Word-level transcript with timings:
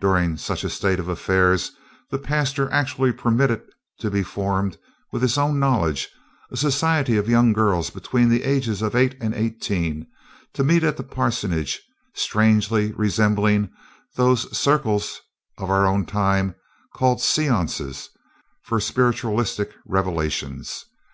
During 0.00 0.38
such 0.38 0.64
a 0.64 0.70
state 0.70 0.98
of 0.98 1.06
affairs 1.06 1.72
the 2.10 2.16
pastor 2.18 2.72
actually 2.72 3.12
permitted 3.12 3.60
to 3.98 4.10
be 4.10 4.22
formed, 4.22 4.78
with 5.12 5.20
his 5.20 5.36
own 5.36 5.58
knowledge, 5.60 6.08
a 6.50 6.56
society 6.56 7.18
of 7.18 7.28
young 7.28 7.52
girls 7.52 7.90
between 7.90 8.30
the 8.30 8.44
ages 8.44 8.80
of 8.80 8.96
eight 8.96 9.18
and 9.20 9.34
eighteen 9.34 10.06
to 10.54 10.64
meet 10.64 10.82
at 10.82 10.96
the 10.96 11.02
parsonage, 11.04 11.82
strangely 12.14 12.92
resembling 12.92 13.68
those 14.14 14.56
"circles" 14.56 15.20
of 15.58 15.68
our 15.68 15.84
own 15.84 16.06
time 16.06 16.54
called 16.94 17.18
séances, 17.18 18.08
for 18.62 18.80
spiritualistic 18.80 19.72
revelations. 19.84 20.86